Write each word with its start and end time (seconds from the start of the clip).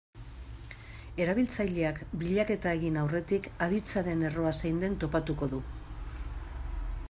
Erabiltzaileak 1.25 1.99
bilaketa 2.23 2.73
egin 2.79 2.97
aurretik, 3.03 3.49
aditzaren 3.67 4.27
erroa 4.31 4.57
zein 4.63 4.83
den 4.85 4.99
topatuko 5.05 5.51
du. 5.55 5.61